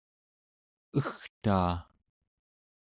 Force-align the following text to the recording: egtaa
egtaa 0.97 1.73